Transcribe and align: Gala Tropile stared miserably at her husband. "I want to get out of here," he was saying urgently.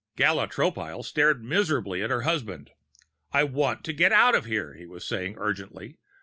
Gala 0.15 0.47
Tropile 0.47 1.05
stared 1.05 1.43
miserably 1.43 2.01
at 2.01 2.09
her 2.09 2.23
husband. 2.23 2.71
"I 3.31 3.43
want 3.43 3.83
to 3.83 3.93
get 3.93 4.11
out 4.11 4.33
of 4.33 4.45
here," 4.45 4.73
he 4.73 4.87
was 4.87 5.05
saying 5.05 5.35
urgently. 5.37 5.99